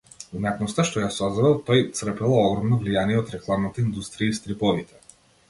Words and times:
Уметноста 0.37 0.85
што 0.89 1.03
ја 1.03 1.09
создавал 1.17 1.53
тој 1.67 1.83
црпела 1.99 2.39
огромно 2.47 2.81
влијание 2.81 3.21
од 3.21 3.31
рекламната 3.37 3.85
индустрија 3.85 4.35
и 4.35 4.41
стриповите. 4.41 5.01